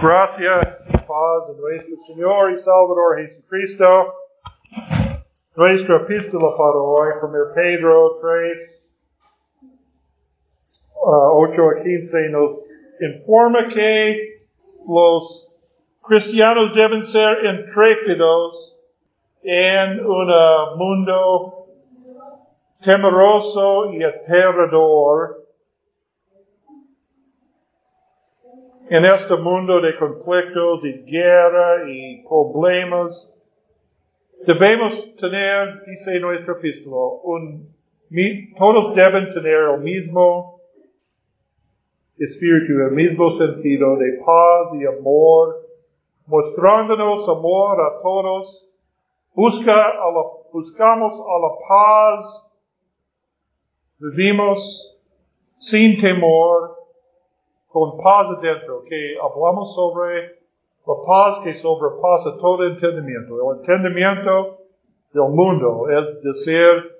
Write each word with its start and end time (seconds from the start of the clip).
Gracia 0.00 0.60
paz 1.08 1.48
en 1.50 1.60
nuestro 1.60 1.96
Señor 2.06 2.52
y 2.52 2.58
Salvador 2.58 3.16
Jesucristo. 3.18 4.14
Nuestra 5.56 5.96
epístola 5.96 6.50
para 6.56 6.78
hoy, 6.78 7.08
1 7.20 7.32
Pedro 7.52 8.18
3, 8.20 8.82
uh, 10.94 11.50
8 11.50 11.62
a 11.68 11.82
15, 11.82 12.28
nos 12.28 12.58
informa 13.00 13.66
que 13.66 14.36
los 14.86 15.52
cristianos 16.02 16.76
deben 16.76 17.04
ser 17.04 17.44
intrépidos 17.44 18.76
en 19.42 20.06
un 20.06 20.28
mundo 20.76 21.66
temeroso 22.84 23.92
y 23.94 24.04
aterrador 24.04 25.37
en 28.90 29.04
este 29.04 29.36
mundo 29.36 29.80
de 29.80 29.96
conflictos, 29.98 30.82
de 30.82 31.02
guerra 31.06 31.90
y 31.90 32.22
problemas, 32.22 33.30
debemos 34.46 35.14
tener, 35.16 35.84
dice 35.84 36.18
nuestro 36.20 36.56
epístola, 36.56 37.20
un, 37.24 37.68
todos 38.56 38.94
deben 38.94 39.32
tener 39.34 39.74
el 39.74 39.80
mismo 39.80 40.60
espíritu, 42.16 42.72
el 42.80 42.92
mismo 42.92 43.30
sentido 43.32 43.96
de 43.96 44.20
paz 44.24 44.80
y 44.80 44.86
amor, 44.86 45.66
mostrándonos 46.26 47.28
amor 47.28 47.80
a 47.80 48.02
todos. 48.02 48.64
Busca 49.34 49.74
a 49.74 50.10
la, 50.10 50.22
buscamos 50.52 51.14
a 51.14 51.38
la 51.38 51.68
paz, 51.68 52.50
vivimos 53.98 54.98
sin 55.58 56.00
temor, 56.00 56.77
con 57.68 57.98
paz 57.98 58.26
adentro, 58.38 58.82
que 58.84 59.16
hablamos 59.20 59.74
sobre 59.74 60.38
la 60.86 60.94
paz 61.06 61.40
que 61.44 61.54
sobrepasa 61.60 62.38
todo 62.38 62.64
entendimiento. 62.64 63.52
El 63.52 63.58
entendimiento 63.58 64.58
del 65.12 65.28
mundo, 65.30 65.86
es 65.90 66.22
decir, 66.22 66.98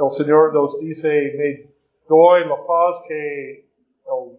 el 0.00 0.10
Señor 0.10 0.54
nos 0.54 0.78
dice, 0.80 1.08
me 1.36 1.70
doy 2.08 2.46
la 2.46 2.56
paz 2.66 3.02
que 3.06 3.66
el 4.06 4.38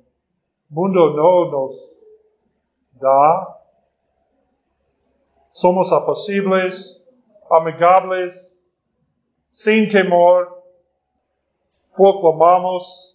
mundo 0.69 1.11
no 1.11 1.51
nos 1.51 1.91
da. 2.99 3.55
Somos 5.51 5.91
apacibles, 5.91 7.03
amigables, 7.51 8.49
sin 9.49 9.89
temor, 9.89 10.63
proclamamos 11.97 13.08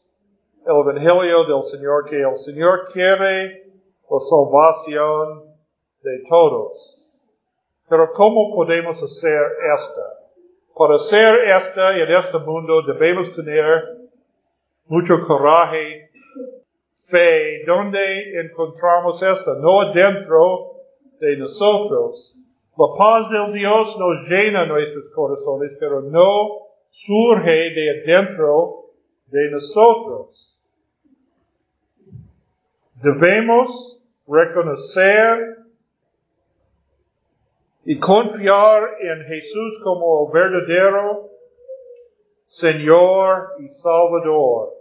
el 0.66 0.80
Evangelio 0.80 1.44
del 1.44 1.62
Señor, 1.70 2.04
que 2.08 2.22
el 2.22 2.38
Señor 2.38 2.84
quiere 2.90 3.64
la 4.10 4.18
salvación 4.20 5.44
de 6.02 6.22
todos. 6.28 7.06
Pero 7.88 8.10
¿cómo 8.14 8.54
podemos 8.54 9.02
hacer 9.02 9.40
esta? 9.74 10.02
Para 10.74 10.94
hacer 10.94 11.38
esta 11.48 11.96
en 11.96 12.10
este 12.10 12.38
mundo 12.38 12.82
debemos 12.82 13.32
tener 13.34 13.84
mucho 14.86 15.14
coraje, 15.26 16.10
fe. 17.10 17.64
¿Dónde 17.66 18.40
encontramos 18.40 19.22
esta? 19.22 19.54
No 19.56 19.82
adentro 19.82 20.76
de 21.20 21.36
nosotros. 21.36 22.34
La 22.76 22.86
paz 22.96 23.30
del 23.30 23.52
Dios 23.52 23.96
nos 23.98 24.28
llena 24.28 24.64
nuestros 24.64 25.04
corazones, 25.14 25.72
pero 25.78 26.00
no 26.00 26.68
surge 26.90 27.70
de 27.70 28.02
adentro 28.02 28.86
de 29.26 29.50
nosotros. 29.50 30.53
Debemos 33.04 34.00
reconocer 34.26 35.58
y 37.84 37.98
confiar 38.00 38.96
en 38.98 39.24
Jesús 39.26 39.74
como 39.82 40.26
el 40.26 40.32
verdadero 40.32 41.28
Señor 42.46 43.56
y 43.58 43.68
Salvador. 43.82 44.72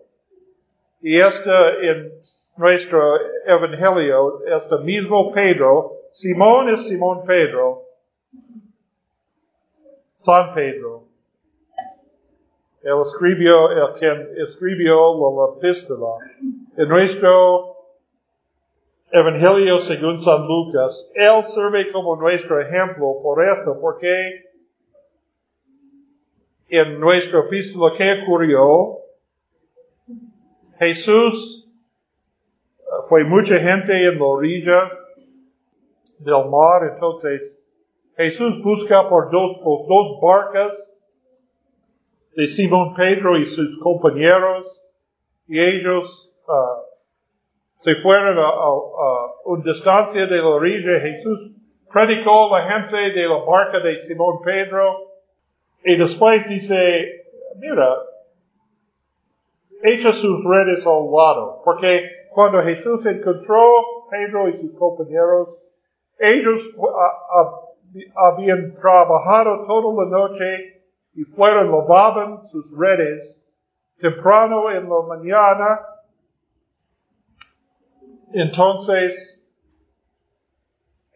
Y 1.01 1.19
este 1.19 1.51
en 1.89 2.13
nuestro 2.55 3.01
Evangelio, 3.45 4.41
este 4.45 4.77
mismo 4.77 5.33
Pedro, 5.33 5.97
Simón 6.13 6.69
es 6.69 6.87
Simón 6.87 7.25
Pedro, 7.25 7.81
San 10.15 10.53
Pedro. 10.53 11.03
Él 12.83 13.01
escribió, 13.05 13.69
el 13.69 13.93
quien 13.95 14.29
escribió 14.37 15.13
la 15.13 15.57
epístola. 15.57 16.07
En 16.77 16.87
nuestro 16.87 17.72
Evangelio 19.15 19.79
según 19.81 20.19
San 20.19 20.47
Lucas, 20.47 21.11
Él 21.13 21.43
sirve 21.53 21.91
como 21.91 22.15
nuestro 22.15 22.59
ejemplo 22.59 23.19
por 23.21 23.45
esto, 23.45 23.77
porque 23.79 24.41
en 26.67 26.99
nuestro 26.99 27.45
epístola 27.45 27.93
que 27.95 28.23
ocurrió, 28.23 28.97
Jesús 30.79 31.69
uh, 32.79 33.07
fue 33.07 33.23
mucha 33.23 33.59
gente 33.59 33.93
en 33.93 34.17
la 34.17 34.25
orilla 34.25 34.89
del 36.17 36.49
mar, 36.49 36.93
entonces 36.95 37.55
Jesús 38.17 38.63
busca 38.63 39.07
por 39.09 39.29
dos, 39.29 39.59
barcas 40.23 40.75
de 42.35 42.47
Simón 42.47 42.95
Pedro 42.95 43.37
y 43.37 43.45
sus 43.45 43.77
compañeros, 43.77 44.65
y 45.47 45.59
ellos 45.59 46.33
uh, 46.47 46.82
se 47.83 47.95
fueron 47.95 48.37
a, 48.39 48.73
una 49.45 49.63
distancia 49.63 50.25
de 50.25 50.37
la 50.37 50.47
orilla. 50.47 51.01
Jesús 51.01 51.51
predicó 51.91 52.55
a 52.55 52.59
la 52.59 52.71
gente 52.71 52.95
de 52.95 53.27
la 53.27 53.43
barca 53.43 53.79
de 53.79 54.05
Simón 54.07 54.39
Pedro 54.43 55.11
y 55.83 55.97
después 55.97 56.47
dice, 56.47 57.25
mira, 57.59 57.93
echa 59.83 60.13
sus 60.13 60.43
redes 60.45 60.85
al 60.87 61.11
lado, 61.11 61.61
porque 61.65 62.09
cuando 62.29 62.63
Jesús 62.63 63.05
encontró 63.05 64.07
Pedro 64.09 64.47
y 64.47 64.61
sus 64.61 64.73
compañeros, 64.79 65.49
ellos 66.19 66.61
habían 68.15 68.75
trabajado 68.75 69.65
toda 69.67 70.05
la 70.05 70.09
noche 70.09 70.83
y 71.15 71.23
fueron, 71.23 71.69
lavaban 71.69 72.47
sus 72.47 72.65
redes 72.77 73.39
temprano 73.99 74.71
en 74.71 74.89
la 74.89 75.01
mañana 75.07 75.79
entonces, 78.33 79.43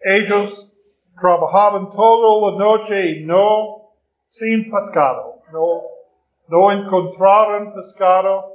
ellos 0.02 0.72
trabajaban 1.20 1.92
toda 1.92 2.52
la 2.52 2.58
noche 2.58 3.12
y 3.12 3.26
no 3.26 3.92
sin 4.30 4.70
pescado, 4.70 5.42
no, 5.52 5.82
no 6.48 6.72
encontraron 6.72 7.74
pescado. 7.74 8.54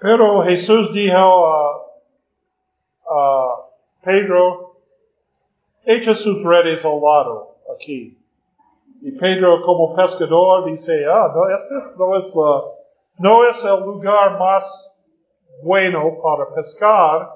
Pero 0.00 0.42
Jesús 0.42 0.92
dijo 0.92 1.46
a, 1.46 1.86
Pedro, 4.02 4.76
echa 5.84 6.14
sus 6.14 6.42
redes 6.42 6.84
al 6.84 7.00
lado 7.00 7.56
aquí. 7.74 8.16
Y 9.02 9.12
Pedro 9.12 9.62
como 9.62 9.94
pescador 9.94 10.66
dice, 10.66 11.06
ah, 11.06 11.32
no, 11.34 11.48
este 11.48 11.98
no 11.98 12.16
es 12.16 12.34
la, 12.34 12.62
no 13.18 13.44
es 13.48 13.64
el 13.64 13.80
lugar 13.80 14.38
más 14.38 14.89
bueno 15.62 16.18
para 16.22 16.54
pescar, 16.54 17.30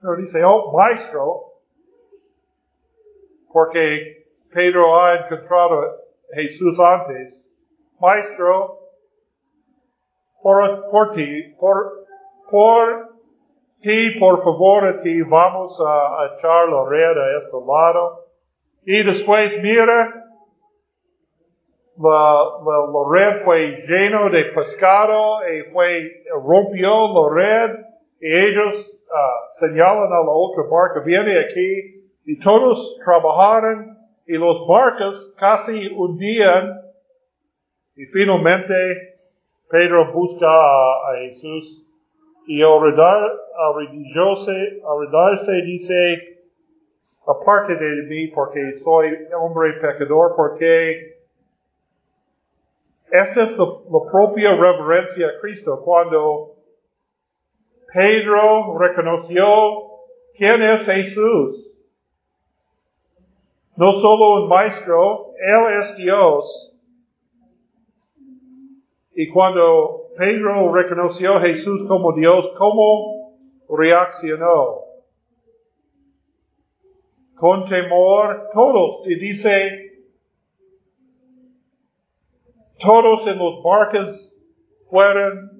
pero 0.00 0.16
dice, 0.16 0.42
oh, 0.44 0.72
maestro, 0.72 1.52
porque 3.52 4.26
Pedro 4.52 5.00
ha 5.00 5.14
encontrado 5.14 5.80
a 5.82 6.34
Jesús 6.34 6.78
antes, 6.78 7.44
maestro, 8.00 8.78
por, 10.42 10.90
por 10.90 11.10
ti, 11.12 11.54
por, 11.58 12.06
por 12.50 13.16
ti, 13.80 14.18
por 14.18 14.42
favor, 14.42 14.86
a 14.86 15.00
ti, 15.00 15.22
vamos 15.22 15.78
a, 15.80 16.36
echar 16.36 16.68
la 16.68 16.84
red 16.88 17.18
a 17.18 17.38
este 17.38 17.56
lado. 17.66 18.26
Y 18.84 19.02
después, 19.02 19.52
mira, 19.62 20.25
la, 21.98 22.44
la, 22.64 23.10
red 23.10 23.44
fue 23.44 23.84
lleno 23.88 24.30
de 24.30 24.44
pescado 24.54 25.38
y 25.48 25.62
fue, 25.72 26.22
rompió 26.44 27.08
la 27.08 27.34
red 27.34 27.70
y 28.20 28.32
ellos 28.32 28.98
uh, 29.08 29.50
señalan 29.60 30.12
a 30.12 30.24
la 30.24 30.30
otra 30.30 30.64
barca, 30.70 31.00
viene 31.00 31.38
aquí 31.38 32.04
y 32.26 32.38
todos 32.40 32.98
trabajaron 33.04 33.96
y 34.26 34.34
los 34.34 34.66
barcos 34.66 35.34
casi 35.38 35.88
hundían. 35.88 36.82
Y 37.94 38.04
finalmente 38.06 38.74
Pedro 39.70 40.12
busca 40.12 40.46
a, 40.46 41.16
Jesús 41.18 41.82
y 42.46 42.62
al 42.62 42.80
redarse 45.00 45.52
dice, 45.64 46.38
aparte 47.26 47.74
de 47.74 48.02
mí 48.02 48.28
porque 48.28 48.78
soy 48.84 49.16
hombre 49.38 49.72
pecador, 49.80 50.34
porque 50.36 51.15
esta 53.10 53.44
es 53.44 53.56
la, 53.56 53.66
propia 54.10 54.54
reverencia 54.54 55.28
a 55.28 55.40
Cristo. 55.40 55.80
Cuando 55.84 56.54
Pedro 57.92 58.78
reconoció 58.78 59.44
¿quién 60.36 60.62
es 60.62 60.86
Jesús? 60.86 61.72
No 63.76 63.92
solo 63.92 64.42
un 64.42 64.48
maestro, 64.48 65.32
Él 65.38 65.78
es 65.80 65.96
Dios. 65.96 66.72
Y 69.14 69.28
cuando 69.28 70.08
Pedro 70.16 70.74
reconoció 70.74 71.36
a 71.36 71.40
Jesús 71.42 71.86
como 71.86 72.12
Dios, 72.12 72.50
¿cómo 72.58 73.38
reaccionó? 73.68 74.80
Con 77.34 77.66
temor, 77.66 78.48
todos, 78.52 79.06
y 79.06 79.14
dice, 79.16 79.85
todos 82.78 83.26
en 83.26 83.38
los 83.38 83.62
barcos 83.62 84.32
fueron 84.90 85.50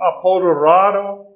apoderados 0.00 1.26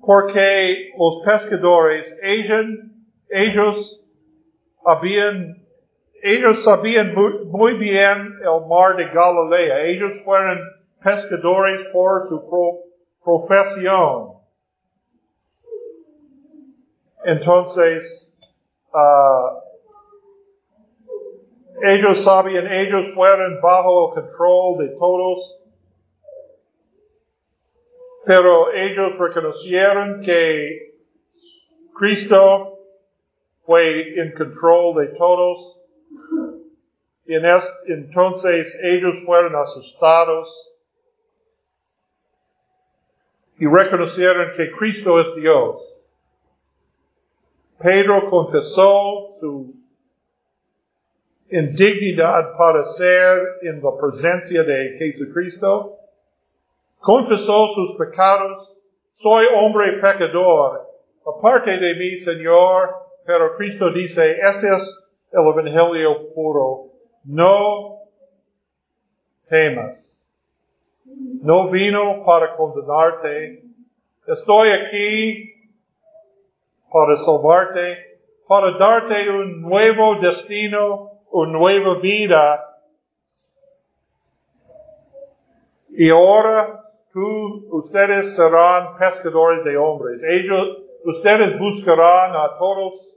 porque 0.00 0.90
los 0.96 1.22
pescadores, 1.24 2.14
ellos, 2.22 4.00
habían, 4.84 5.66
ellos 6.22 6.64
sabían 6.64 7.14
muy, 7.14 7.74
bien 7.74 8.34
el 8.40 8.66
mar 8.68 8.96
de 8.96 9.04
Galilea. 9.06 9.84
Ellos 9.84 10.12
fueron 10.24 10.60
pescadores 11.02 11.82
por 11.92 12.28
su 12.28 12.80
profesión. 13.22 14.38
Entonces, 17.24 18.32
uh, 18.94 19.67
ellos 21.82 22.24
sabían, 22.24 22.72
ellos 22.72 23.14
fueron 23.14 23.60
bajo 23.60 24.16
el 24.16 24.22
control 24.22 24.78
de 24.78 24.88
todos, 24.96 25.60
pero 28.24 28.72
ellos 28.72 29.18
reconocieron 29.18 30.20
que 30.20 30.94
Cristo 31.94 32.78
fue 33.64 34.20
en 34.20 34.32
control 34.32 34.96
de 34.96 35.06
todos. 35.16 35.76
En 37.26 37.44
entonces 37.86 38.74
ellos 38.82 39.14
fueron 39.26 39.54
asustados 39.56 40.72
y 43.58 43.66
reconocieron 43.66 44.52
que 44.56 44.70
Cristo 44.72 45.20
es 45.20 45.36
Dios. 45.36 45.82
Pedro 47.78 48.30
confesó 48.30 49.36
su 49.40 49.77
indignidad 51.50 52.56
para 52.56 52.84
ser 52.84 53.38
en 53.62 53.82
la 53.82 53.90
presencia 54.00 54.62
de 54.62 54.96
Jesucristo. 54.98 55.98
Confesó 56.98 57.68
sus 57.74 57.96
pecados. 57.96 58.74
Soy 59.16 59.46
hombre 59.56 59.94
pecador. 60.00 60.86
Aparte 61.26 61.70
de 61.70 61.94
mí, 61.94 62.16
Señor, 62.18 62.94
pero 63.26 63.56
Cristo 63.56 63.90
dice, 63.92 64.38
este 64.40 64.68
es 64.68 64.98
el 65.32 65.46
Evangelio 65.46 66.32
puro. 66.34 66.86
No 67.24 67.98
temas. 69.48 70.04
No 71.42 71.70
vino 71.70 72.24
para 72.24 72.56
condenarte. 72.56 73.62
Estoy 74.26 74.70
aquí 74.70 75.54
para 76.90 77.16
salvarte, 77.18 78.18
para 78.46 78.78
darte 78.78 79.28
un 79.28 79.62
nuevo 79.62 80.16
destino, 80.20 81.07
una 81.30 81.52
nueva 81.52 81.98
vida. 82.00 82.64
Y 85.90 86.10
ahora 86.10 86.84
tú, 87.12 87.66
ustedes 87.70 88.34
serán 88.34 88.96
pescadores 88.98 89.64
de 89.64 89.76
hombres. 89.76 90.20
Ellos, 90.22 90.78
ustedes 91.04 91.58
buscarán 91.58 92.34
a 92.34 92.58
todos 92.58 93.08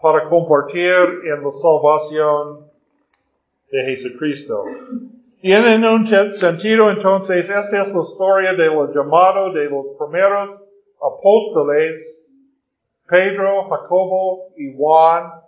para 0.00 0.28
compartir 0.28 0.92
en 1.24 1.42
la 1.42 1.50
salvación 1.50 2.70
de 3.70 3.84
Jesucristo. 3.84 4.64
Y 5.42 5.52
en 5.52 5.84
un 5.84 6.06
sentido, 6.06 6.90
entonces, 6.90 7.48
esta 7.48 7.82
es 7.82 7.92
la 7.92 8.02
historia 8.02 8.52
de 8.54 8.66
los 8.66 8.94
llamados 8.94 9.52
de 9.54 9.64
los 9.64 9.86
primeros 9.98 10.60
apóstoles, 10.96 12.02
Pedro, 13.06 13.68
Jacobo 13.68 14.54
y 14.56 14.74
Juan 14.74 15.43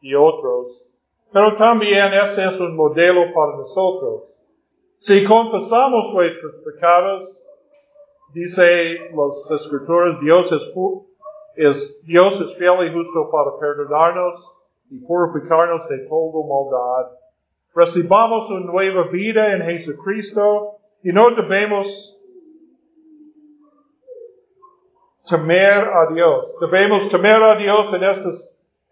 y 0.00 0.14
otros. 0.14 0.82
Pero 1.32 1.56
también 1.56 2.12
este 2.12 2.46
es 2.46 2.58
un 2.60 2.74
modelo 2.74 3.32
para 3.34 3.56
nosotros. 3.56 4.24
Si 4.98 5.24
confesamos 5.24 6.14
nuestros 6.14 6.54
pecados, 6.64 7.30
dice 8.32 9.10
las 9.14 9.60
escrituras, 9.60 10.20
Dios 10.20 10.46
es 10.52 10.62
es, 11.58 12.00
Dios 12.06 12.34
fiel 12.56 12.86
y 12.86 12.92
justo 12.92 13.30
para 13.32 13.58
perdonarnos 13.58 14.44
y 14.90 14.98
purificarnos 15.00 15.88
de 15.88 15.98
toda 16.06 16.46
maldad. 16.46 17.12
Recibamos 17.74 18.48
una 18.50 18.72
nueva 18.72 19.08
vida 19.08 19.54
en 19.54 19.62
Jesucristo 19.62 20.76
y 21.02 21.12
no 21.12 21.30
debemos 21.34 22.16
temer 25.28 25.88
a 25.88 26.12
Dios. 26.12 26.54
Debemos 26.60 27.08
temer 27.08 27.42
a 27.42 27.56
Dios 27.56 27.92
en 27.92 28.04
este, 28.04 28.28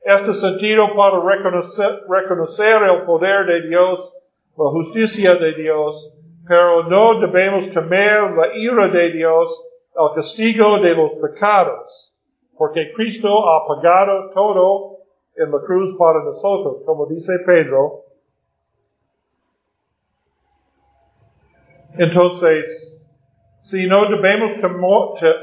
este 0.07 0.33
sentido 0.35 0.95
para 0.95 1.21
reconocer, 1.21 2.05
reconocer 2.09 2.83
el 2.83 3.03
poder 3.03 3.47
de 3.47 3.69
Dios, 3.69 4.13
la 4.57 4.71
justicia 4.71 5.35
de 5.35 5.55
Dios, 5.55 6.13
pero 6.47 6.85
no 6.85 7.21
debemos 7.21 7.71
temer 7.71 8.31
la 8.33 8.55
ira 8.57 8.89
de 8.89 9.13
Dios, 9.13 9.63
el 9.95 10.15
castigo 10.15 10.79
de 10.79 10.95
los 10.95 11.13
pecados 11.21 12.07
porque 12.57 12.93
Cristo 12.93 13.29
ha 13.29 13.67
pagado 13.67 14.31
todo 14.31 14.99
en 15.37 15.51
la 15.51 15.59
cruz 15.61 15.97
para 15.99 16.25
nosotros, 16.25 16.83
como 16.85 17.07
dice 17.07 17.33
Pedro. 17.45 18.05
Entonces, 21.99 22.99
si 23.63 23.87
no 23.87 24.09
debemos 24.09 24.61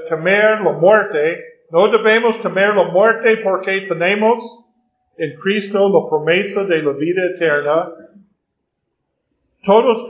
temer 0.10 0.62
la 0.62 0.72
muerte, 0.74 1.53
no 1.74 1.88
debemos 1.88 2.40
temer 2.40 2.76
la 2.76 2.84
muerte 2.84 3.38
porque 3.38 3.88
tenemos 3.88 4.44
en 5.18 5.36
Cristo 5.40 5.90
la 5.90 6.08
promesa 6.08 6.66
de 6.66 6.84
la 6.84 6.92
vida 6.92 7.22
eterna. 7.34 7.90
Todos, 9.66 10.08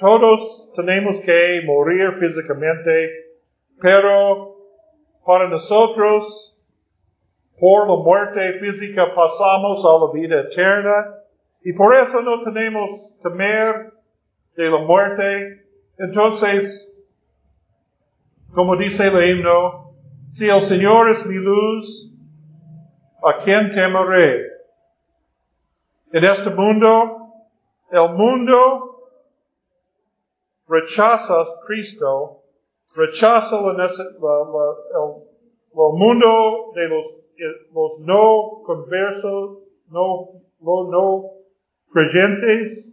todos 0.00 0.72
tenemos 0.74 1.20
que 1.20 1.60
morir 1.66 2.12
físicamente, 2.12 3.10
pero 3.78 4.56
para 5.26 5.50
nosotros, 5.50 6.56
por 7.60 7.86
la 7.90 7.96
muerte 8.02 8.54
física 8.54 9.14
pasamos 9.14 9.84
a 9.84 9.98
la 9.98 10.12
vida 10.14 10.40
eterna 10.50 11.14
y 11.62 11.74
por 11.74 11.94
eso 11.94 12.22
no 12.22 12.42
tenemos 12.42 13.20
temer 13.22 13.92
de 14.56 14.70
la 14.70 14.78
muerte. 14.78 15.62
Entonces, 15.98 16.90
como 18.54 18.76
dice 18.76 19.08
el 19.08 19.28
himno, 19.28 19.85
si 20.36 20.48
el 20.48 20.60
Señor 20.62 21.10
es 21.10 21.26
mi 21.26 21.36
luz, 21.36 22.12
¿a 23.24 23.38
quién 23.42 23.70
temeré? 23.70 24.46
En 26.12 26.24
este 26.24 26.50
mundo, 26.50 27.32
el 27.90 28.10
mundo 28.14 29.08
rechaza 30.68 31.40
a 31.40 31.46
Cristo 31.66 32.42
rechaza 32.96 33.60
la, 33.60 33.86
el, 33.86 33.92
mundo 35.74 36.72
de 36.74 36.88
los, 36.88 37.04
los 37.74 38.00
no 38.00 38.62
conversos, 38.64 39.58
no, 39.90 40.28
no, 40.60 40.90
no 40.90 41.30
creyentes, 41.92 42.86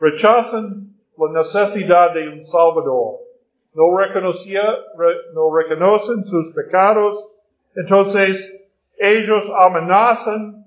rechazan 0.00 0.94
la 1.16 1.32
necesidad 1.42 2.14
de 2.14 2.28
un 2.28 2.44
Salvador. 2.44 3.19
No, 3.74 3.96
reconocía, 3.96 4.62
no 5.34 5.54
reconocen 5.54 6.24
sus 6.24 6.54
pecados, 6.54 7.28
entonces 7.76 8.52
ellos 8.98 9.44
amenazan, 9.58 10.66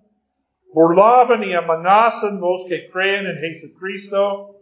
burlaban 0.74 1.44
y 1.44 1.54
amenazan 1.54 2.40
los 2.40 2.66
que 2.68 2.90
creen 2.90 3.28
en 3.28 3.38
Jesucristo. 3.38 4.56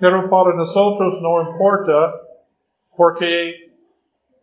Pero 0.00 0.30
para 0.30 0.54
nosotros 0.54 1.20
no 1.20 1.42
importa 1.42 2.14
porque 2.96 3.72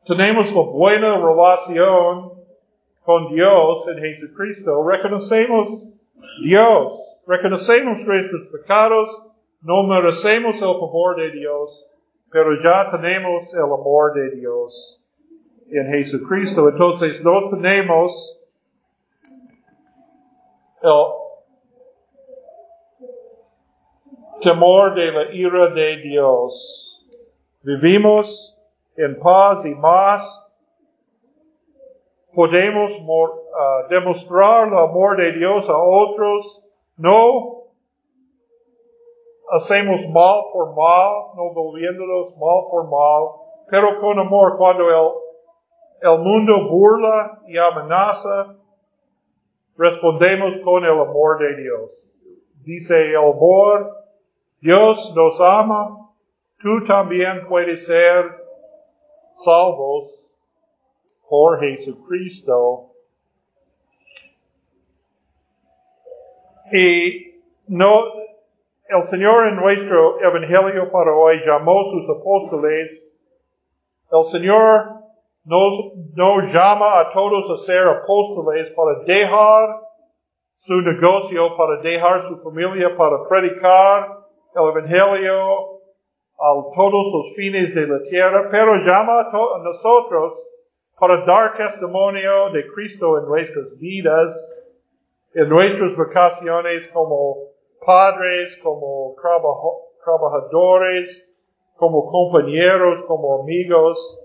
tenemos 0.05 0.53
la 0.53 0.61
buena 0.61 1.17
relación 1.17 2.31
con 3.03 3.33
Dios 3.33 3.87
en 3.87 3.97
Jesucristo. 3.97 4.87
Reconocemos 4.87 5.87
Dios, 6.43 7.17
reconocemos 7.27 7.99
nuestros 8.05 8.47
pecados, 8.51 9.24
no 9.65 9.81
merecemos 9.81 10.55
el 10.57 10.61
favor 10.61 11.15
de 11.15 11.31
Dios, 11.31 11.87
pero 12.29 12.61
ya 12.61 12.91
tenemos 12.91 13.51
el 13.51 13.63
amor 13.63 14.13
de 14.13 14.29
Dios 14.35 15.01
en 15.71 15.87
Jesucristo. 15.87 16.69
Entonces 16.69 17.23
no 17.23 17.49
tenemos 17.49 18.39
el 20.83 20.91
temor 24.39 24.93
de 24.93 25.11
la 25.11 25.33
ira 25.33 25.67
de 25.73 25.97
Dios. 25.97 27.03
Vivimos 27.63 28.55
en 28.95 29.17
paz 29.17 29.65
y 29.65 29.73
más. 29.73 30.21
Podemos 32.35 32.91
uh, 32.99 33.87
demostrar 33.89 34.67
el 34.67 34.77
amor 34.77 35.17
de 35.17 35.31
Dios 35.39 35.67
a 35.67 35.75
otros. 35.75 36.61
No 36.97 37.54
hacemos 39.51 40.01
mal 40.09 40.43
por 40.51 40.75
mal, 40.75 41.35
no 41.35 41.53
volviéndonos 41.53 42.37
mal 42.37 42.63
por 42.69 42.89
mal, 42.89 43.23
pero 43.69 43.99
con 43.99 44.19
amor. 44.19 44.57
Cuando 44.57 44.89
el, 44.89 46.11
el 46.11 46.19
mundo 46.19 46.67
burla 46.69 47.41
y 47.47 47.57
amenaza, 47.57 48.55
respondemos 49.77 50.53
con 50.63 50.83
el 50.83 50.91
amor 50.91 51.39
de 51.39 51.61
Dios. 51.61 51.91
Dice 52.63 53.09
el 53.09 53.17
amor, 53.17 53.95
Dios 54.61 55.13
nos 55.15 55.39
ama, 55.39 56.09
tú 56.59 56.83
también 56.87 57.47
puedes 57.47 57.85
ser 57.85 58.43
salvos 59.35 60.11
por 61.29 61.59
Jesucristo. 61.59 62.91
Y 66.71 67.41
no, 67.67 68.05
el 68.87 69.07
Señor 69.09 69.47
en 69.47 69.55
nuestro 69.55 70.21
Evangelio 70.21 70.91
para 70.91 71.11
hoy 71.11 71.41
llamó 71.45 71.91
sus 71.91 72.09
apóstoles. 72.09 73.01
El 74.11 74.25
Señor 74.25 74.85
nos, 75.43 75.95
nos 76.13 76.53
llama 76.53 76.99
a 76.99 77.11
todos 77.11 77.59
a 77.59 77.65
ser 77.65 77.87
apóstoles 77.87 78.69
para 78.75 78.99
dejar 79.05 79.79
su 80.59 80.73
negocio, 80.81 81.57
para 81.57 81.81
dejar 81.81 82.27
su 82.27 82.37
familia, 82.37 82.95
para 82.95 83.27
predicar 83.27 84.19
el 84.55 84.69
Evangelio 84.69 85.79
a 86.37 86.53
todos 86.75 87.13
los 87.13 87.35
fines 87.35 87.73
de 87.73 87.87
la 87.87 88.01
tierra, 88.03 88.49
pero 88.51 88.75
llama 88.77 89.21
a, 89.21 89.59
nosotros 89.63 90.33
para 90.99 91.25
dar 91.25 91.53
testimonio 91.53 92.51
de 92.51 92.67
Cristo 92.67 93.17
en 93.17 93.25
nuestras 93.25 93.79
vidas, 93.79 94.33
en 95.33 95.49
nuestras 95.49 95.95
vacaciones 95.97 96.87
como 96.93 97.54
padres, 97.85 98.57
como 98.63 99.15
trabajadores, 100.03 101.23
como 101.75 102.05
compañeros, 102.07 103.05
como 103.07 103.41
amigos. 103.41 104.19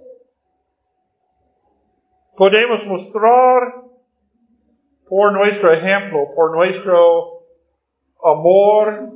Podemos 2.36 2.86
mostrar 2.86 3.74
por 5.08 5.32
nuestro 5.32 5.72
ejemplo, 5.72 6.28
por 6.34 6.52
nuestro 6.52 7.42
amor 8.22 9.10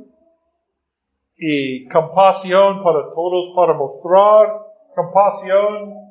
y 1.37 1.87
compasión 1.87 2.83
para 2.83 3.13
todos, 3.13 3.55
para 3.55 3.73
mostrar 3.73 4.65
compasión 4.93 6.05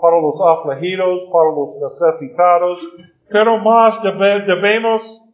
para 0.00 0.20
los 0.20 0.34
afligidos, 0.40 1.20
para 1.32 1.50
los 1.50 1.76
necesitados, 1.80 2.78
pero 3.30 3.58
más 3.58 4.00
debemos 4.02 5.25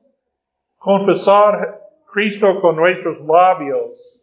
confesar 0.83 1.81
Cristo 2.13 2.61
con 2.61 2.77
nuestros 2.77 3.21
labios. 3.25 4.21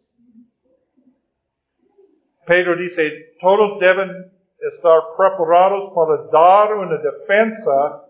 Pedro 2.46 2.76
dice, 2.76 3.34
todos 3.40 3.78
deben 3.80 4.30
estar 4.58 5.00
preparados 5.16 5.92
para 5.94 6.22
dar 6.30 6.74
una 6.74 6.98
defensa 6.98 8.04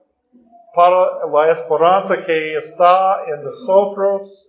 para 0.75 1.27
la 1.33 1.51
esperanza 1.53 2.21
que 2.25 2.57
está 2.59 3.25
en 3.29 3.45
nosotros. 3.45 4.49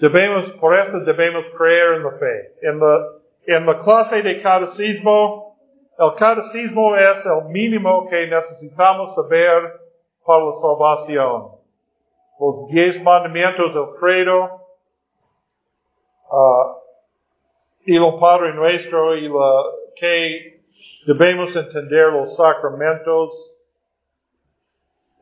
Debemos, 0.00 0.50
por 0.60 0.78
eso 0.78 1.00
debemos 1.00 1.44
creer 1.56 1.94
en 1.94 2.04
la 2.04 2.12
fe. 2.12 2.54
En 2.62 2.78
la, 2.78 3.08
en 3.46 3.66
la 3.66 3.78
clase 3.78 4.22
de 4.22 4.40
catecismo, 4.40 5.58
el 5.98 6.14
catecismo 6.14 6.96
es 6.96 7.26
el 7.26 7.50
mínimo 7.50 8.08
que 8.08 8.26
necesitamos 8.28 9.14
saber 9.14 9.87
para 10.28 10.44
la 10.44 10.52
salvación. 10.60 11.52
Los 12.38 12.68
diez 12.68 13.02
mandamientos 13.02 13.72
del 13.72 13.98
credo, 13.98 14.60
uh, 16.30 16.76
y 17.86 17.96
el 17.96 18.14
Padre 18.20 18.52
nuestro, 18.52 19.16
y 19.16 19.26
la 19.26 19.62
que 19.96 20.60
debemos 21.06 21.56
entender 21.56 22.12
los 22.12 22.36
sacramentos. 22.36 23.32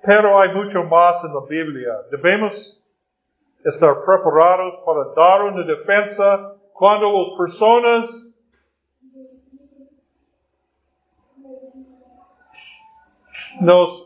Pero 0.03 0.41
hay 0.41 0.53
mucho 0.53 0.83
más 0.83 1.23
en 1.23 1.35
la 1.35 1.41
Biblia. 1.49 1.93
Debemos 2.11 2.83
estar 3.65 4.05
preparados 4.05 4.75
para 4.85 5.05
dar 5.15 5.45
una 5.45 5.65
defensa 5.65 6.53
cuando 6.73 7.13
las 7.13 7.39
personas 7.39 8.11
nos 13.61 14.06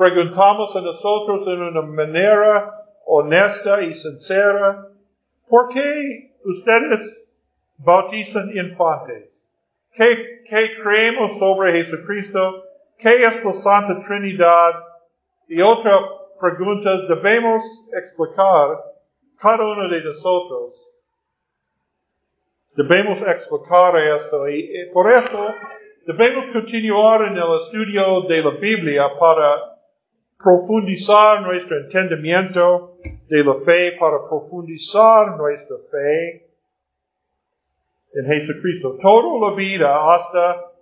preguntamos 0.00 0.74
a 0.74 0.80
nosotros 0.80 1.46
en 1.46 1.60
una 1.60 1.82
manera 1.82 2.72
honesta 3.04 3.82
y 3.82 3.92
sincera, 3.92 4.86
¿por 5.46 5.68
qué 5.74 6.32
ustedes 6.42 7.22
bautizan 7.76 8.50
infantes? 8.56 9.28
¿Qué, 9.92 10.42
¿Qué, 10.48 10.70
creemos 10.82 11.38
sobre 11.38 11.84
Jesucristo? 11.84 12.64
¿Qué 12.96 13.26
es 13.26 13.44
la 13.44 13.52
Santa 13.52 14.02
Trinidad? 14.06 14.72
Y 15.48 15.60
otra 15.60 16.00
pregunta 16.40 16.96
debemos 17.06 17.62
explicar 17.92 18.78
cada 19.38 19.62
uno 19.66 19.86
de 19.86 20.02
nosotros. 20.02 20.80
Debemos 22.74 23.20
explicar 23.20 23.98
esto 23.98 24.48
y 24.48 24.88
por 24.94 25.12
eso 25.12 25.54
debemos 26.06 26.46
continuar 26.54 27.20
en 27.20 27.36
el 27.36 27.54
estudio 27.56 28.22
de 28.22 28.42
la 28.42 28.50
Biblia 28.52 29.10
para 29.18 29.69
profundizar 30.42 31.42
nuestro 31.42 31.78
entendimiento 31.78 32.96
de 33.28 33.44
la 33.44 33.54
fe, 33.64 33.96
para 33.98 34.18
profundizar 34.28 35.36
nuestra 35.36 35.76
fe 35.90 36.46
en 38.14 38.26
Jesucristo. 38.26 38.96
Toda 39.00 39.50
la 39.50 39.56
vida 39.56 40.14
hasta 40.14 40.72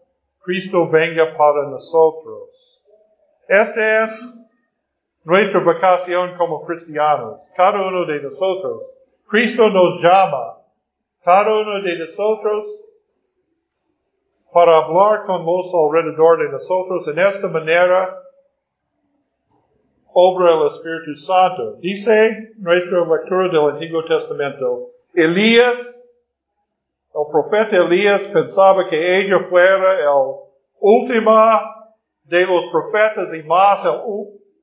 Cristo 0.43 0.88
venga 0.88 1.37
para 1.37 1.69
nosotros. 1.69 2.50
Esta 3.49 4.05
es 4.05 4.35
nuestra 5.25 5.61
vocación 5.61 6.37
como 6.38 6.65
cristianos. 6.65 7.41
Cada 7.57 7.87
uno 7.87 8.07
de 8.07 8.23
nosotros. 8.23 8.83
Cristo 9.27 9.69
nos 9.69 10.03
llama. 10.03 10.59
Cada 11.25 11.53
uno 11.53 11.83
de 11.83 11.99
nosotros 11.99 12.67
para 14.53 14.79
hablar 14.79 15.27
con 15.27 15.45
los 15.45 15.67
alrededor 15.75 16.38
de 16.38 16.53
nosotros 16.53 17.07
en 17.09 17.19
esta 17.19 17.49
manera 17.49 18.23
obra 20.21 20.53
el 20.53 20.67
Espíritu 20.67 21.15
Santo. 21.21 21.77
Dice 21.81 22.51
nuestra 22.59 23.05
lectura 23.07 23.49
del 23.53 23.71
Antiguo 23.71 24.05
Testamento, 24.05 24.89
Elías, 25.15 25.79
el 27.15 27.27
profeta 27.31 27.77
Elías 27.77 28.27
pensaba 28.27 28.89
que 28.89 29.19
ella 29.21 29.47
fuera 29.49 30.01
el 30.01 30.35
último 30.81 31.31
de 32.25 32.47
los 32.47 32.65
profetas 32.73 33.29
y 33.33 33.47
más 33.47 33.85
el, 33.85 34.01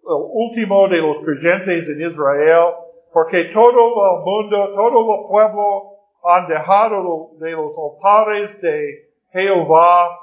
último 0.04 0.90
de 0.90 0.98
los 0.98 1.24
creyentes 1.24 1.88
en 1.88 2.12
Israel, 2.12 2.74
porque 3.14 3.46
todo 3.46 3.70
el 3.70 4.26
mundo, 4.26 4.74
todo 4.76 5.16
el 5.16 5.28
pueblo 5.30 5.84
han 6.26 6.48
dejado 6.48 7.30
de 7.40 7.52
los 7.52 7.72
altares 7.78 8.62
de 8.62 9.10
Jehová, 9.32 10.20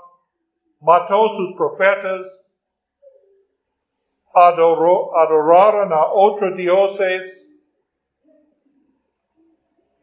mató 0.83 1.29
sus 1.31 1.57
profetas, 1.57 2.21
adoraron 4.35 5.93
a 5.93 6.07
otros 6.13 6.57
dioses. 6.57 7.49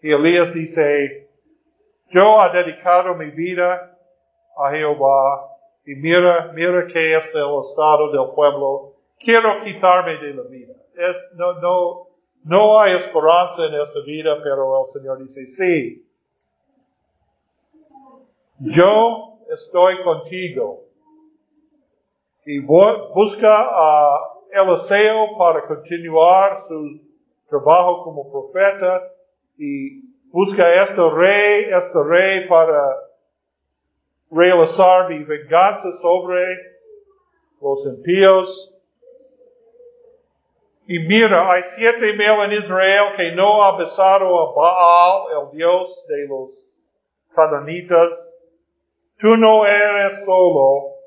Y 0.01 0.11
Elías 0.11 0.53
dice, 0.53 1.29
yo 2.11 2.43
he 2.43 2.63
dedicado 2.63 3.15
mi 3.15 3.31
vida 3.31 3.97
a 4.57 4.71
Jehová 4.71 5.49
y 5.85 5.95
mira, 5.95 6.51
mira 6.53 6.85
que 6.87 7.15
es 7.15 7.23
el 7.33 7.61
estado 7.69 8.11
del 8.11 8.33
pueblo. 8.35 8.93
Quiero 9.17 9.63
quitarme 9.63 10.17
de 10.17 10.33
la 10.33 10.43
vida. 10.43 10.73
no, 11.35 11.53
no, 11.59 12.07
no 12.43 12.79
hay 12.79 12.93
esperanza 12.93 13.65
en 13.65 13.73
esta 13.73 13.99
vida, 14.05 14.37
pero 14.41 14.85
el 14.85 14.91
Señor 14.93 15.17
dice, 15.19 15.47
sí. 15.47 16.05
Yo 18.59 19.39
estoy 19.49 20.03
contigo 20.03 20.88
y 22.51 22.57
busca 22.61 23.61
a 23.61 24.19
Eliseo 24.51 25.37
para 25.37 25.67
continuar 25.67 26.65
su 26.67 26.99
trabajo 27.47 28.03
como 28.05 28.31
profeta 28.31 29.03
y 29.55 30.01
busca 30.31 30.81
este 30.81 30.99
rey, 31.11 31.65
este 31.65 32.03
rey 32.03 32.47
para 32.47 32.81
realizar 34.31 35.09
mi 35.11 35.23
venganza 35.25 35.91
sobre 36.01 36.57
los 37.61 37.85
impíos. 37.85 38.73
Y 40.87 40.97
mira, 41.01 41.51
hay 41.51 41.61
siete 41.75 42.13
mil 42.13 42.45
en 42.45 42.63
Israel 42.63 43.13
que 43.15 43.31
no 43.33 43.61
ha 43.61 43.77
a 43.77 44.53
Baal, 44.55 45.21
el 45.33 45.55
dios 45.55 46.03
de 46.07 46.27
los 46.27 46.49
cananitas. 47.35 48.09
Tú 49.19 49.37
no 49.37 49.67
eres 49.67 50.25
solo. 50.25 50.98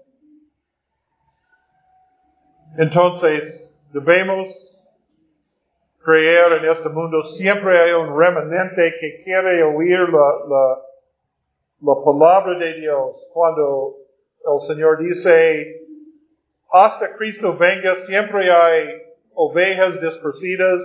Entonces, 2.79 3.71
debemos 3.93 4.73
creer 6.02 6.52
en 6.52 6.71
este 6.71 6.88
mundo. 6.88 7.23
Siempre 7.25 7.79
hay 7.79 7.93
un 7.93 8.19
remanente 8.19 8.95
que 9.00 9.23
quiere 9.25 9.62
oír 9.62 9.99
la, 10.09 10.31
la, 10.49 10.79
la 11.81 12.05
palabra 12.05 12.59
de 12.59 12.81
Dios. 12.81 13.29
Cuando 13.33 13.97
el 14.45 14.67
Señor 14.67 14.99
dice, 14.99 15.83
hasta 16.71 17.14
Cristo 17.17 17.57
venga, 17.57 17.95
siempre 18.07 18.50
hay 18.50 19.02
ovejas 19.35 20.00
dispersidas 20.00 20.81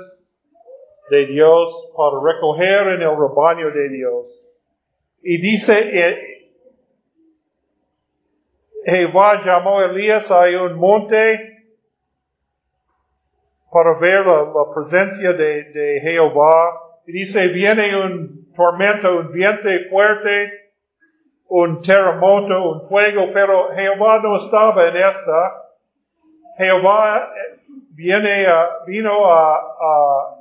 de 1.09 1.25
Dios 1.25 1.91
para 1.95 2.33
recoger 2.33 2.87
en 2.95 3.01
el 3.01 3.17
rebaño 3.17 3.71
de 3.71 3.89
Dios. 3.89 4.43
Y 5.23 5.39
dice, 5.39 5.89
eh, 5.93 6.51
Jehová 8.85 9.41
llamó 9.43 9.79
a 9.79 9.85
Elías 9.85 10.29
a 10.29 10.43
un 10.63 10.75
monte 10.75 11.56
para 13.77 13.93
ver 13.99 14.25
la, 14.25 14.73
presencia 14.73 15.33
de, 15.33 15.65
de, 15.65 15.99
Jehová. 16.01 16.81
Y 17.05 17.11
dice, 17.11 17.47
viene 17.49 17.95
un 17.95 18.51
tormento, 18.55 19.19
un 19.19 19.31
viento 19.31 19.69
fuerte, 19.91 20.51
un 21.47 21.83
terremoto, 21.83 22.71
un 22.71 22.89
fuego, 22.89 23.29
pero 23.31 23.69
Jehová 23.75 24.19
no 24.23 24.37
estaba 24.37 24.87
en 24.87 24.97
esta. 24.97 25.63
Jehová 26.57 27.31
eh, 27.35 27.59
viene 27.91 28.47
a, 28.47 28.67
vino 28.87 29.31
a, 29.31 29.57
a 29.57 30.35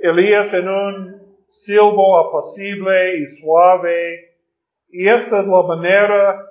Elías 0.00 0.52
en 0.52 0.68
un 0.68 1.22
silbo 1.64 2.18
apacible 2.18 3.16
y 3.20 3.40
suave, 3.40 4.34
y 4.90 5.08
esta 5.08 5.40
es 5.40 5.46
la 5.46 5.62
manera 5.62 6.46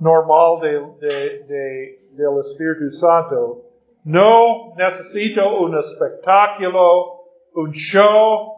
normal 0.00 0.60
de, 0.60 1.06
de, 1.46 1.98
del 2.12 2.40
Espíritu 2.40 2.90
Santo. 2.92 3.69
No 4.04 4.74
necesito 4.76 5.60
un 5.60 5.76
espectáculo, 5.78 7.10
un 7.54 7.70
show, 7.72 8.56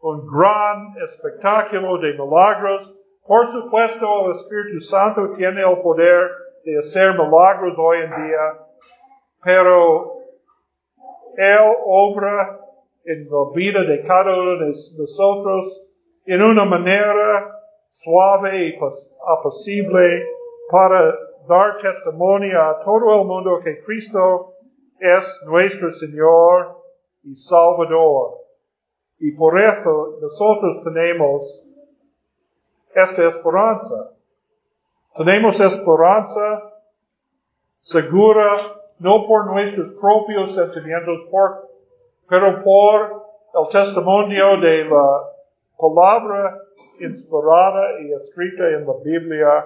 un 0.00 0.26
gran 0.26 0.94
espectáculo 1.02 1.98
de 1.98 2.12
milagros. 2.12 2.94
Por 3.26 3.50
supuesto, 3.50 4.26
el 4.26 4.32
Espíritu 4.32 4.80
Santo 4.82 5.30
tiene 5.36 5.62
el 5.62 5.80
poder 5.80 6.30
de 6.64 6.78
hacer 6.78 7.12
milagros 7.12 7.74
hoy 7.78 7.98
en 8.02 8.10
día, 8.10 8.58
pero 9.42 10.18
Él 11.36 11.74
obra 11.86 12.60
en 13.06 13.26
la 13.30 13.50
vida 13.54 13.82
de 13.84 14.02
cada 14.02 14.34
uno 14.34 14.66
de 14.66 14.74
nosotros 14.98 15.82
en 16.26 16.42
una 16.42 16.64
manera 16.64 17.54
suave 17.90 18.68
y 18.68 18.78
apacible 19.26 20.26
para 20.70 21.14
dar 21.48 21.78
testimonio 21.78 22.60
a 22.62 22.80
todo 22.84 23.20
el 23.20 23.26
mundo 23.26 23.60
que 23.62 23.82
Cristo 23.84 24.53
es 24.98 25.40
nuestro 25.46 25.92
Señor 25.92 26.82
y 27.24 27.34
Salvador. 27.34 28.38
Y 29.20 29.32
por 29.32 29.60
eso 29.60 30.18
nosotros 30.20 30.82
tenemos 30.84 31.64
esta 32.94 33.28
esperanza. 33.28 34.10
Tenemos 35.16 35.60
esperanza 35.60 36.72
segura, 37.80 38.56
no 38.98 39.26
por 39.26 39.46
nuestros 39.46 39.94
propios 40.00 40.54
sentimientos, 40.54 41.20
pero 42.28 42.64
por 42.64 43.24
el 43.54 43.68
testimonio 43.70 44.60
de 44.60 44.84
la 44.86 45.30
palabra 45.78 46.58
inspirada 47.00 48.00
y 48.00 48.12
escrita 48.12 48.68
en 48.70 48.86
la 48.86 48.94
Biblia, 49.04 49.64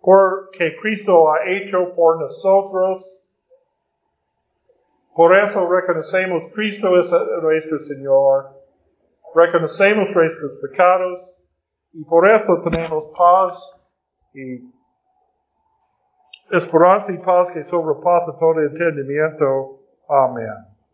porque 0.00 0.76
Cristo 0.80 1.30
ha 1.30 1.48
hecho 1.48 1.94
por 1.94 2.20
nosotros. 2.20 3.06
Por 5.14 5.36
eso 5.36 5.68
reconocemos 5.68 6.52
Cristo 6.54 7.00
es 7.00 7.10
nuestro 7.42 7.84
Señor, 7.86 8.50
reconocemos 9.34 10.08
nuestros 10.14 10.52
pecados 10.62 11.30
y 11.92 12.04
por 12.04 12.30
eso 12.30 12.62
tenemos 12.70 13.10
paz 13.16 13.54
y 14.34 14.70
esperanza 16.56 17.12
y 17.12 17.18
paz 17.18 17.50
que 17.52 17.64
sobrepasa 17.64 18.38
todo 18.38 18.60
entendimiento. 18.60 19.80
Amén. 20.08 20.69